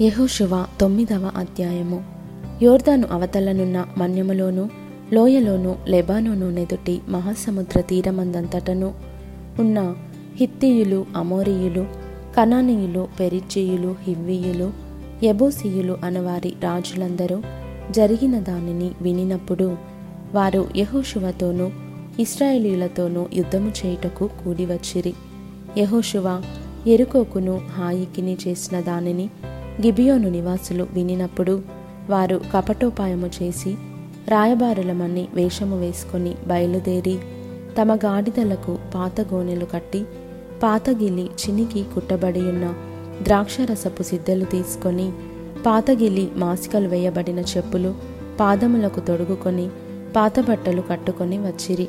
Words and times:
యెహోషువ 0.00 0.66
తొమ్మిదవ 0.80 1.30
అధ్యాయము. 1.36 2.02
యోర్దాను 2.62 3.08
అవతలనున్న 3.10 3.84
మన్యములోను 3.98 4.70
లోయలోను 5.12 5.76
లెబానోను 5.88 6.50
నెదుటి 6.50 7.00
మహాసముద్ర 7.08 7.80
తీరమందంతటను 7.80 8.94
ఉన్న 9.58 9.94
హిత్తీయులు 10.36 11.06
అమోరియులు 11.16 11.86
కనానీయులు 12.36 13.08
పెరిజ్జీయులు 13.20 13.96
హివ్వీయులు 14.02 14.72
ఎబోసియులు 15.22 15.96
అనవారి 16.04 16.54
రాజులందరూ 16.62 17.42
జరిగిన 17.90 18.38
దానిని 18.38 18.90
వినినప్పుడు 19.02 19.76
వారు 20.34 20.68
యెహోషువతోనూ 20.76 21.70
ఇస్రాయేలీలతోనూ 22.20 23.26
యుద్ధము 23.34 23.72
చేయుటకు 23.86 24.26
కూడి 24.26 24.66
వచ్చిరి 24.66 25.14
ఎరుకోకును 26.86 27.60
హాయికిని 27.78 28.36
చేసిన 28.48 28.80
దానిని 28.80 29.30
గిబియోను 29.80 30.30
నివాసులు 30.30 30.86
వినినప్పుడు 30.92 31.62
వారు 32.10 32.40
కపటోపాయము 32.52 33.30
చేసి 33.42 33.74
రాయబారులమని 34.28 35.28
వేషము 35.34 35.76
వేసుకొని 35.76 36.34
బయలుదేరి 36.46 37.18
తమ 37.78 37.94
గాడిదలకు 37.94 38.78
పాత 38.94 39.20
గోనెలు 39.20 39.64
కట్టి 39.64 40.04
పాతగిలి 40.62 41.24
చినికి 41.24 41.82
కుట్టబడి 41.94 42.40
ఉన్న 42.40 42.74
ద్రాక్షరసపు 43.22 44.02
సిద్ధలు 44.02 44.44
తీసుకొని 44.44 45.12
పాతగిలి 45.66 46.30
మాసికలు 46.36 46.88
వేయబడిన 46.88 47.38
చెప్పులు 47.38 47.94
పాదములకు 48.40 49.00
తొడుగుకొని 49.00 49.68
పాత 50.16 50.40
బట్టలు 50.40 50.82
కట్టుకొని 50.82 51.38
వచ్చిరి. 51.38 51.88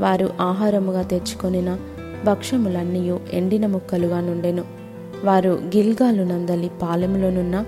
వారు 0.00 0.30
ఆహారముగా 0.40 1.02
తెచ్చుకొనిన 1.02 1.78
భక్ష్యములన్నీ 2.24 3.18
ఎండిన 3.32 3.66
ముక్కలుగా 3.66 4.20
నుండెను. 4.20 4.81
వారు 5.24 5.62
గిల్గాలు 5.76 6.22
నందలి 6.22 6.70
పాలెములోనున్న 6.82 7.64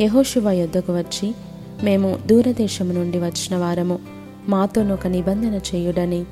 యహోశివ 0.00 0.50
యొద్దకు 0.50 0.98
వచ్చి 0.98 1.34
మేము 1.82 2.18
దూరదేశము 2.26 2.92
నుండి 2.92 3.18
వచ్చిన 3.18 3.56
వారము. 3.56 3.98
మాతోను 4.48 4.94
ఒక 4.94 5.06
నిబంధన 5.06 5.60
చేయుడని 5.74 6.24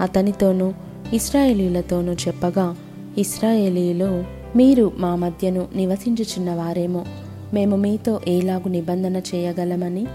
అతనితోనూ 0.00 0.72
ఇస్రాయేలీలతోనూ 1.12 2.12
చెప్పగా 2.12 2.76
ఇస్రాయేలీలు 3.18 4.24
మీరు 4.56 4.92
మా 4.96 5.14
మధ్యను 5.14 5.66
నివసించుచున్నవారేమో 5.76 7.04
మేము 7.54 7.76
మీతో 7.76 8.20
ఏలాగు 8.28 8.68
నిబంధన 8.68 9.16
చేయగలమని 9.16 10.06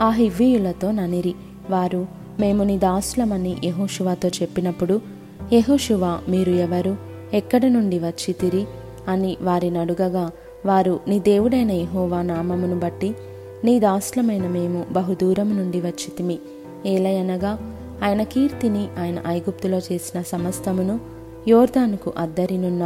ఆ 0.00 0.10
హివ్వీయులతో 0.10 0.90
ననిరి. 0.90 1.34
వారు 1.70 2.06
మేము 2.40 2.62
నీ 2.62 2.78
దాసులమని 2.78 3.56
యహోశువాతో 3.64 4.28
చెప్పినప్పుడు 4.28 5.00
యహోశువ 5.52 6.18
మీరు 6.28 6.50
ఎవరు? 6.50 6.96
ఎక్కడ 7.34 7.64
నుండి 7.64 7.98
వచ్చి 7.98 8.32
తిరి? 8.32 8.64
అని 9.10 9.36
వారిని 9.42 9.78
అడుగగా 9.78 10.30
వారు 10.66 11.00
నీ 11.08 11.18
దేవుడైన 11.18 11.70
యహోవా 11.70 12.22
నామమును 12.22 12.78
బట్టి 12.78 13.10
నీ 13.64 13.80
దాస్లమైన 13.80 14.46
మేము 14.48 14.84
బహుదూరం 14.92 15.56
నుండి 15.56 15.80
వచ్చితిమి. 15.80 16.38
ఏలయనగా 16.86 17.52
ఆయన 18.04 18.22
కీర్తిని 18.22 18.84
ఆయన 18.98 19.18
ఐగుప్తులో 19.26 19.78
చేసిన 19.78 20.22
సమస్తమును 20.22 21.00
యోర్దానుకు 21.48 22.12
అద్దరినున్న 22.18 22.84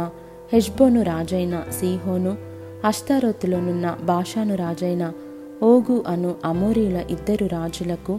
హెష్బోను 0.53 1.01
రాజైన 1.01 1.63
సీహోను 1.79 2.33
అష్తారోతులోనున్న 2.85 3.97
బాషాను 4.03 4.55
రాజైన 4.55 5.03
ఓగు 5.63 6.03
అను 6.07 6.35
అమోరీల 6.45 6.97
ఇద్దరు 7.09 7.45
రాజులకు 7.45 8.13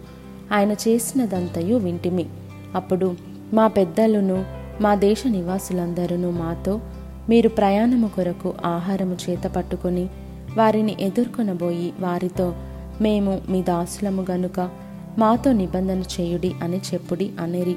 ఆయన 0.52 0.72
చేసినదంతయు 0.72 1.76
వింటిమి. 1.76 2.26
అప్పుడు 2.74 3.08
మా 3.52 3.66
పెద్దలను 3.66 4.38
మా 4.80 4.92
దేశ 4.94 5.22
నివాసులందరూ 5.26 6.30
మాతో 6.30 6.80
మీరు 7.28 7.48
ప్రయాణము 7.48 8.08
కొరకు 8.08 8.54
ఆహారము 8.64 9.16
చేత 9.30 9.44
పట్టుకొని 9.44 10.08
వారిని 10.56 10.96
ఎదుర్కొనబోయి 11.00 11.92
వారితో 12.00 12.54
మేము 13.00 13.40
మీ 13.48 13.62
దాసులము 13.62 14.26
గనుక 14.30 14.70
మాతో 15.18 15.52
నిబంధన 15.52 16.00
చేయుడి 16.00 16.52
అని 16.62 16.80
చెప్పుడి 16.94 17.30
అనిరి. 17.40 17.76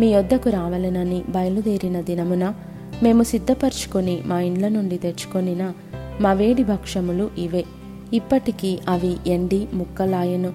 మీ 0.00 0.14
వద్దకు 0.14 0.50
రావాలనని 0.50 1.22
బయలుదేరిన 1.28 2.00
దినమున 2.00 2.54
మేము 3.02 3.22
సిద్ధపరచుకొని 3.22 4.22
మా 4.26 4.40
ఇండ్ల 4.40 4.68
నుండి 4.68 4.96
తెచ్చుకొనిన 4.96 5.72
మా 6.20 6.32
వేడి 6.32 6.64
భక్ష్యములు 6.64 7.30
ఇవే. 7.38 7.64
ఇప్పటికీ 8.12 8.78
అవి 8.88 9.16
ఎండి 9.26 9.68
ముక్కలాయను. 9.74 10.52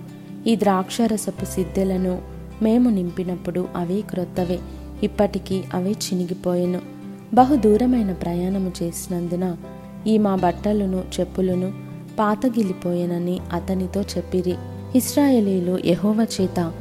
ఈ 0.48 0.56
ద్రాక్షరసపు 0.56 1.46
సిద్ధెలను 1.46 2.22
మేము 2.62 2.90
నింపినప్పుడు 2.90 3.68
అవి 3.76 4.02
క్రొత్తవే. 4.02 4.60
ఇప్పటికీ 5.04 5.64
అవి 5.74 5.92
చినిగిపోయెను. 5.92 6.99
బహు 7.34 7.56
దూరమైన 7.56 8.14
ప్రయాణము 8.14 8.72
చేసినందున 8.84 9.56
ఈ 10.08 10.18
మా 10.18 10.36
బట్టలను 10.36 11.04
చెప్పులను 11.20 11.74
పాతగిలిపోయెనని 12.20 13.40
అతనితో 13.54 14.02
చెప్పిరి. 14.02 14.56
ఇస్రాయేలీలు 14.96 15.80
యహోవ 15.86 16.26
చేత 16.42 16.72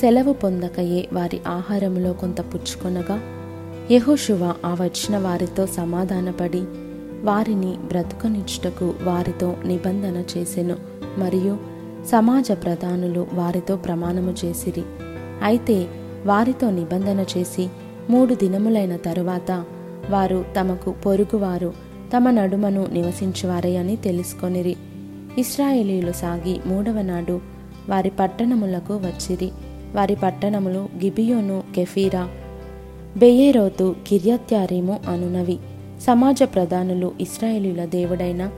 సెలవు 0.00 0.32
పొందకయే 0.32 1.08
వారి 1.12 1.40
ఆహారములో 1.46 2.12
కొంత 2.12 2.40
పుచ్చుకొనగా 2.40 3.20
యహోశువ 3.90 4.54
ఆ 4.64 4.74
వచ్చిన 4.74 5.18
వారితో 5.18 5.66
సమాధానపడి 5.66 6.64
వారిని 7.22 7.76
బ్రతుకనిచ్చుటకు 7.88 8.94
వారితో 9.02 9.56
నిబంధన 9.64 10.24
చేసెను. 10.38 10.76
మరియు 11.18 11.58
సమాజ 12.06 12.52
ప్రధానులు 12.52 13.26
వారితో 13.32 13.76
ప్రమాణము 13.76 14.34
చేసిరి. 14.44 14.82
అయితే 15.42 15.86
వారితో 16.26 16.70
నిబంధన 16.70 17.24
చేసి 17.38 17.68
మూడు 18.10 18.34
దినములైన 18.34 18.96
తరువాత 18.96 19.64
వారు 20.10 20.44
తమకు 20.60 20.90
పొరుగువారు 20.90 21.72
తమ 22.16 22.30
నడుమను 22.30 22.86
నివసించువారే 22.92 23.76
అని 23.76 23.96
తెలుసుకొనిరి. 23.96 24.76
ఇస్రాయేలీలు 25.38 26.12
సాగి 26.12 26.60
మూడవ 26.66 27.02
నాడు 27.02 27.40
వారి 27.88 28.10
పట్టణములకు 28.20 28.94
వచ్చిరి. 28.94 29.50
వారి 29.94 30.16
పట్టణములు 30.22 30.88
గిబియోను 31.04 31.62
కెఫీరా 31.76 32.28
బెయేరోతు 33.16 33.94
కిర్యత్యారీము 34.06 35.00
అనునవి. 35.08 35.58
సమాజ 36.00 36.42
ప్రధానులు 36.42 37.12
ఇస్రాయేలీల 37.20 37.84
దేవుడైన 37.84 38.50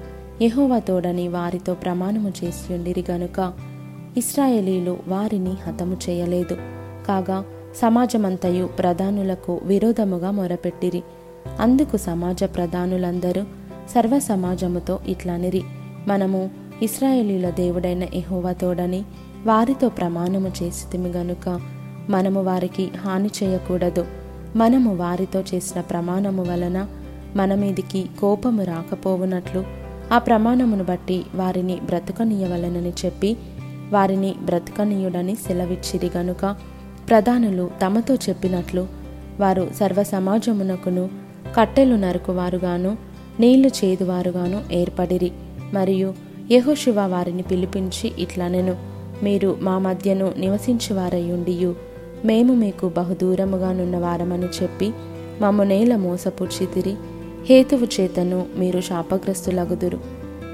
యెహోవా 0.42 0.78
తోడని 0.78 1.28
వారితో 1.28 1.74
ప్రమాణము 1.74 2.32
చేసియుండిరి 2.44 3.04
గనుక 3.10 3.52
ఇస్రాయేలీలు 4.16 4.98
వారిని 5.08 5.54
హతము 5.66 5.96
చేయలేదు. 6.08 6.56
కాగా 7.08 7.44
సమాజమంతయు 7.76 8.66
ప్రధానులకు 8.66 9.60
విరోధముగా 9.62 10.30
మొరపెట్టిరి. 10.30 11.02
అందుకు 11.60 11.96
సమాజ 11.96 12.44
ప్రధానులందరూ 12.44 13.42
సర్వ 13.90 14.18
సమాజముతో 14.18 14.98
ఇట్లనిరి. 15.06 15.62
మనము 16.08 16.50
ఇస్రాయేలీల 16.82 17.50
దేవుడైన 17.50 18.02
యెహోవా 18.02 18.52
తోడని 18.52 19.04
వారితో 19.46 19.88
ప్రమాణము 19.88 20.52
చేసితిమి 20.62 21.08
గనుక 21.08 21.60
మనము 22.10 22.42
వారికి 22.42 22.90
హాని 22.98 23.30
చేయకూడదు. 23.42 24.06
మనము 24.56 24.94
వారితో 24.94 25.44
చేసిన 25.54 25.80
ప్రమాణము 25.80 26.42
వలన 26.42 26.86
మన 27.36 27.54
మీదికి 27.54 28.06
కోపము 28.20 28.64
రాకపోవునట్లు 28.64 29.64
ఆ 30.12 30.18
ప్రమాణమును 30.18 30.84
బట్టి 30.84 31.24
వారిని 31.34 31.76
బ్రతకనీయవలనని 31.76 32.92
చెప్పి 33.04 33.36
వారిని 33.92 34.34
బ్రతకనీయుడని 34.42 35.34
సెలవిచ్చిరి 35.34 36.10
గనుక 36.16 36.56
ప్రధానులు 37.08 37.70
తమతో 37.84 38.14
చెప్పినట్లు 38.14 38.86
వారు 39.40 39.70
సర్వ 39.76 40.02
సమాజమునకును 40.02 41.25
కట్టెలు 41.54 41.94
నరుకువారుగాను 41.94 42.96
నీళ్ళు 43.40 43.68
చేదువారుగాను 43.68 44.62
ఏర్పడిరి. 44.72 45.32
మరియు 45.74 46.14
యహోశివ 46.50 47.06
వారిని 47.06 47.42
పిలిపించి 47.42 48.12
ఇట్లనెను 48.18 48.76
మీరు 49.22 49.56
మా 49.60 49.78
మధ్యను 49.78 50.32
నివసించువారయ్యుండియు 50.36 51.74
మేము 52.24 52.54
మీకు 52.54 52.88
బహుదూరముగానున్న 52.96 53.96
వారమని 53.96 54.46
చెప్పి 54.62 54.92
మమ్ము 55.40 55.64
నేల 55.64 55.96
మోసపుచ్చితిరి. 55.96 56.94
హేతువు 57.44 58.00
చేతను 58.00 58.46
మీరు 58.56 58.80
శాపగ్రస్తులగుదురు. 58.80 60.00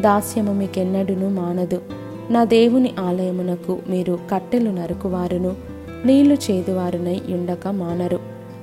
దాస్యము 0.00 0.52
మీకెన్నడును 0.52 1.30
మానదు. 1.30 1.82
నా 2.30 2.44
దేవుని 2.44 2.92
ఆలయమునకు 3.00 3.78
మీరు 3.88 4.18
కట్టెలు 4.30 4.70
నరుకువారును 4.70 5.56
నీళ్ళు 6.04 6.34
చేదువారునై 6.34 7.20
యుండక 7.28 7.68
మానరు. 7.68 8.18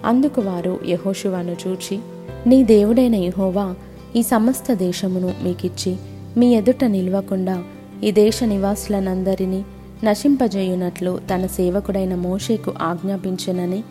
అందుకు 0.06 0.42
వారు 0.42 0.80
యహోశివను 0.88 1.56
చూచి 1.68 2.00
నీ 2.48 2.64
దేవుడైన 2.64 3.16
యహోవా 3.16 3.76
ఈ 4.16 4.22
సమస్త 4.22 4.74
దేశమును 4.74 5.34
మీకిచ్చి 5.44 5.98
మీ 6.38 6.56
ఎదుట 6.56 6.84
నిల్వకుండా 6.84 7.64
ఈ 8.04 8.12
దేశ 8.12 8.44
నివాసులనందరినీ 8.44 9.64
నశింపజేయునట్లు 10.04 11.20
తన 11.34 11.46
సేవకుడైన 11.46 12.16
మోషేకు 12.16 12.74
ఆజ్ఞాపించనని 12.82 13.84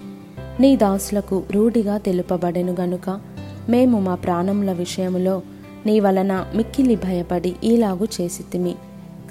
నీ 0.61 0.77
దాసులకు 0.77 1.43
రూఢిగా 1.51 1.99
తెలుపబడెను 1.99 2.77
గనుక 2.81 3.21
మేము 3.69 4.01
మా 4.01 4.15
ప్రాణముల 4.15 4.73
విషయములో 4.73 5.43
నీ 5.87 6.01
వలన 6.01 6.47
మిక్కిలి 6.55 6.97
భయపడి 6.97 7.55
ఈలాగు 7.65 8.09
చేసితిమి. 8.21 8.75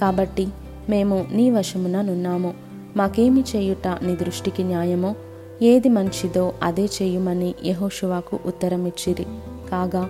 కాబట్టి 0.02 0.48
మేము 0.90 1.26
నీ 1.32 1.52
వశమున 1.52 2.02
నున్నాము. 2.02 2.54
మాకేమి 2.98 3.44
చేయుట 3.56 3.88
నీ 3.88 4.16
దృష్టికి 4.16 4.64
న్యాయమో 4.64 5.16
ఏది 5.62 5.90
మంచిదో 5.90 6.54
అదే 6.64 6.86
చేయుమని 6.86 7.56
యహోషువాకు 7.66 8.40
ఉత్తరమిచ్చిరి. 8.46 9.26
కాగా 9.72 10.10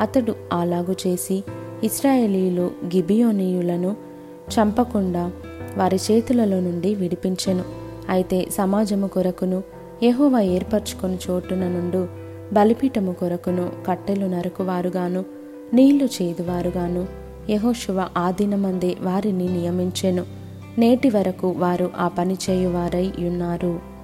అతడు 0.00 0.34
అలాగు 0.52 0.96
చేసి 1.06 1.44
ఇస్రాయేలీలు 1.84 2.70
గిబియోనీయులను 2.84 3.96
చంపకుండా 4.48 5.32
వారి 5.76 5.96
చేతులలో 5.96 6.60
నుండి 6.60 6.94
విడిపించెను. 6.94 7.64
అయితే 8.08 8.46
సమాజము 8.50 9.06
కొరకును 9.06 9.62
యహోవా 10.02 10.40
ఏర్పరచుకొని 10.40 11.18
చోటున 11.30 11.68
నుండు 11.68 12.08
బలిపీఠము 12.54 13.12
కొరకును 13.12 13.72
కట్టెలు 13.86 14.26
నరుకువారుగాను 14.26 15.24
నీళ్ళు 15.74 16.04
చేదువారుగాను 16.04 17.06
యహోశువ 17.50 18.08
ఆదినమందే 18.16 18.96
వారిని 19.00 19.48
నియమించెను. 19.48 20.24
నేటి 20.78 21.10
వరకు 21.10 21.54
వారు 21.58 21.90
ఆ 21.98 22.08
పని 22.08 22.36
చేయువారై 22.50 23.10
ఉన్నారు. 23.18 23.97